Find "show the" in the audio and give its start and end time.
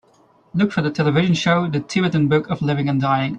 1.35-1.79